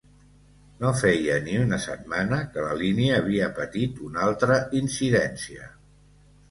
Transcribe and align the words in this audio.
No 0.83 0.93
feia 1.01 1.35
ni 1.49 1.59
una 1.65 1.79
setmana 1.83 2.39
que 2.55 2.65
la 2.69 2.73
línia 2.81 3.21
havia 3.21 3.51
patit 3.61 4.03
una 4.11 4.27
altra 4.33 4.61
incidència. 4.85 5.73